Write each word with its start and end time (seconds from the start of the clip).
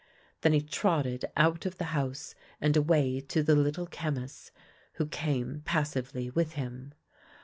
Then 0.41 0.53
he 0.53 0.61
trotted 0.61 1.25
out 1.37 1.67
of 1.67 1.77
the 1.77 1.83
house 1.93 2.33
and 2.59 2.75
away 2.75 3.19
to 3.21 3.43
the 3.43 3.55
Little 3.55 3.85
Chemist, 3.85 4.49
who 4.93 5.05
came 5.05 5.61
passively 5.63 6.31
with 6.31 6.53
him. 6.53 6.95